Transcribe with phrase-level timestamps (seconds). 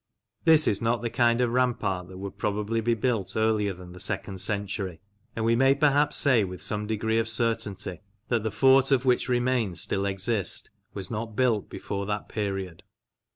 [0.45, 3.99] This is not the kind of rampart that would probably be built earlier than the
[3.99, 4.99] second century,
[5.35, 9.29] and we may perhaps say with some degree of certainty that the fort of which
[9.29, 12.81] remains still exist was not built before that period.